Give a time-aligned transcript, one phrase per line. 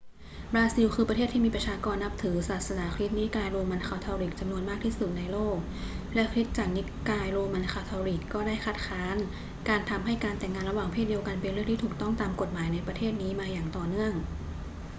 [0.53, 5.57] บราซิลคือประเทศที่มีประชาชนนับถือศาสนาคริสต์นิกายโรมันคาทอลิกจำนวนมากที่สุดในโลก
[6.13, 9.17] และคริสตจักรนิกายโรมันคาทอลิกก็ได้คัดค้าน
[9.69, 14.11] การทำให้การแต่งงานระหว่างเพศเดียวกันเป็นเรื่องที่ถูกต้องตามกฎหมายในประเทศนี้มาอย่างต่อเนื่อง